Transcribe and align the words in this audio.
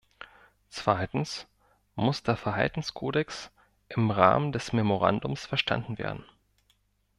Zweitens 0.69 1.45
muss 1.93 2.23
der 2.23 2.35
Verhaltenskodex 2.35 3.51
im 3.87 4.09
Rahmen 4.09 4.51
des 4.51 4.73
Memorandums 4.73 5.45
verstanden 5.45 5.99
werden. 5.99 6.25